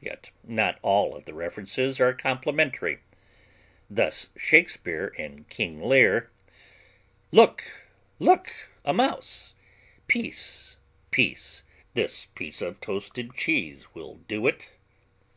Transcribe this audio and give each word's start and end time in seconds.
Yet 0.00 0.30
not 0.42 0.80
all 0.82 1.14
of 1.14 1.26
the 1.26 1.32
references 1.32 2.00
are 2.00 2.12
complimentary. 2.12 2.98
Thus 3.88 4.30
Shakespeare 4.36 5.06
in 5.16 5.44
King 5.44 5.80
Lear: 5.80 6.28
Look, 7.30 7.86
look 8.18 8.52
a 8.84 8.92
mouse! 8.92 9.54
Peace, 10.08 10.78
peace; 11.12 11.62
this 11.94 12.24
piece 12.34 12.60
of 12.60 12.80
toasted 12.80 13.36
cheese 13.36 13.86
will 13.94 14.16
do 14.26 14.48
it. 14.48 14.70